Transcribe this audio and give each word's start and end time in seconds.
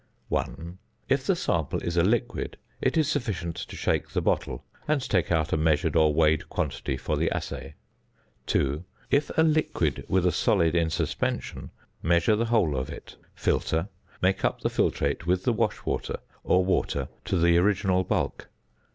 1. 0.29 0.79
If 1.09 1.27
the 1.27 1.35
sample 1.35 1.79
is 1.83 1.95
a 1.95 2.01
liquid: 2.03 2.57
it 2.81 2.97
is 2.97 3.07
sufficient 3.07 3.55
to 3.55 3.75
shake 3.75 4.09
the 4.09 4.19
bottle, 4.19 4.65
and 4.87 4.99
take 4.99 5.31
out 5.31 5.53
a 5.53 5.57
measured 5.57 5.95
or 5.95 6.11
weighed 6.11 6.49
quantity 6.49 6.97
for 6.97 7.15
the 7.15 7.29
assay. 7.29 7.75
2. 8.47 8.83
If 9.11 9.29
a 9.37 9.43
liquid 9.43 10.03
with 10.07 10.25
a 10.25 10.31
solid 10.31 10.73
in 10.73 10.89
suspension: 10.89 11.69
measure 12.01 12.35
the 12.35 12.45
whole 12.45 12.75
of 12.75 12.89
it. 12.89 13.15
Filter. 13.35 13.89
Make 14.23 14.43
up 14.43 14.61
the 14.61 14.69
filtrate 14.71 15.27
with 15.27 15.43
the 15.43 15.53
wash 15.53 15.85
water 15.85 16.17
or 16.43 16.65
water 16.65 17.07
to 17.25 17.37
the 17.37 17.59
original 17.59 18.03
bulk. 18.03 18.49